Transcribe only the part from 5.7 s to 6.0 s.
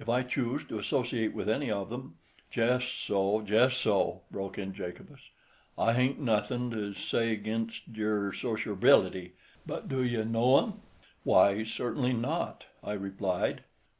"I